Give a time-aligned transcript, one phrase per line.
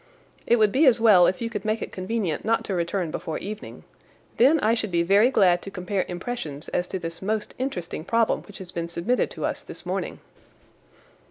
[0.47, 3.37] It would be as well if you could make it convenient not to return before
[3.37, 3.83] evening.
[4.37, 8.41] Then I should be very glad to compare impressions as to this most interesting problem
[8.45, 10.19] which has been submitted to us this morning."